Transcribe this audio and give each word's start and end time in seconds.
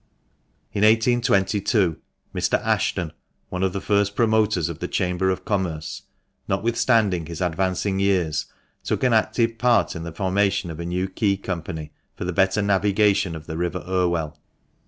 In 0.73 0.81
1822 0.81 1.95
Mr. 2.33 2.59
Ashton 2.65 3.13
(one 3.49 3.61
of 3.61 3.71
the 3.71 3.79
first 3.79 4.15
promoters 4.15 4.67
of 4.67 4.79
the 4.79 4.87
Chamber 4.87 5.29
of 5.29 5.45
Commerce), 5.45 6.01
notwithstanding 6.47 7.27
his 7.27 7.39
advancing 7.39 7.99
years, 7.99 8.47
took 8.83 9.03
an 9.03 9.13
active 9.13 9.59
part 9.59 9.95
in 9.95 10.01
the 10.01 10.11
formation 10.11 10.71
of 10.71 10.79
a 10.79 10.85
New 10.87 11.07
Quay 11.07 11.37
Company, 11.37 11.91
for 12.15 12.25
the 12.25 12.33
better 12.33 12.63
navigation 12.63 13.35
of 13.35 13.45
the 13.45 13.57
river 13.59 13.83
Irwell. 13.87 14.39